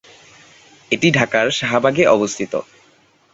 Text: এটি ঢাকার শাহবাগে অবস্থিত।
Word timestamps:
এটি 0.91 1.07
ঢাকার 1.11 1.45
শাহবাগে 1.51 2.03
অবস্থিত। 2.07 2.53